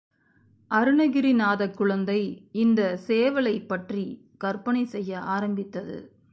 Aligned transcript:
அருணகிரிநாதக் 0.71 1.73
குழந்தை 1.73 2.49
இந்த 2.51 2.99
சேவலைப் 3.07 3.67
பற்றிக் 3.67 4.21
கற்பனை 4.37 4.85
செய்ய 4.85 5.19
ஆரம்பித்தது. 5.19 5.97